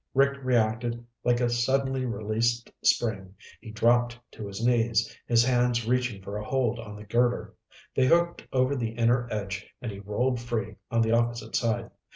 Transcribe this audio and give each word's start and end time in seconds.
Rick 0.15 0.39
reacted 0.43 1.05
like 1.23 1.39
a 1.39 1.47
suddenly 1.47 2.05
released 2.07 2.71
spring. 2.83 3.35
He 3.59 3.69
dropped 3.69 4.19
to 4.31 4.47
his 4.47 4.65
knees, 4.65 5.15
his 5.27 5.43
hands 5.45 5.87
reaching 5.87 6.23
for 6.23 6.37
a 6.37 6.43
hold 6.43 6.79
on 6.79 6.95
the 6.95 7.03
girder. 7.03 7.53
They 7.95 8.07
hooked 8.07 8.47
over 8.51 8.75
the 8.75 8.93
inner 8.93 9.27
edge 9.29 9.71
and 9.79 9.91
he 9.91 9.99
rolled 9.99 10.39
free 10.41 10.77
on 10.89 11.03
the 11.03 11.11
opposite 11.11 11.55
side. 11.55 11.91